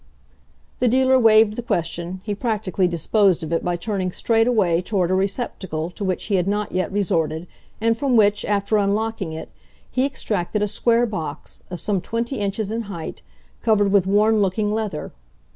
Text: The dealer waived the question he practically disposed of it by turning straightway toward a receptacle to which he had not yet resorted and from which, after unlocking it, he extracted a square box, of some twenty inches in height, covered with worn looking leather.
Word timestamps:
The 0.79 0.87
dealer 0.87 1.19
waived 1.19 1.57
the 1.57 1.61
question 1.61 2.21
he 2.23 2.33
practically 2.33 2.87
disposed 2.87 3.43
of 3.43 3.53
it 3.53 3.63
by 3.63 3.75
turning 3.75 4.11
straightway 4.11 4.81
toward 4.81 5.11
a 5.11 5.13
receptacle 5.13 5.91
to 5.91 6.03
which 6.03 6.23
he 6.25 6.37
had 6.37 6.47
not 6.47 6.71
yet 6.71 6.91
resorted 6.91 7.45
and 7.79 7.95
from 7.95 8.15
which, 8.15 8.43
after 8.43 8.77
unlocking 8.77 9.31
it, 9.31 9.51
he 9.91 10.03
extracted 10.03 10.63
a 10.63 10.67
square 10.67 11.05
box, 11.05 11.63
of 11.69 11.79
some 11.79 12.01
twenty 12.01 12.37
inches 12.39 12.71
in 12.71 12.81
height, 12.89 13.21
covered 13.61 13.91
with 13.91 14.07
worn 14.07 14.41
looking 14.41 14.71
leather. 14.71 15.11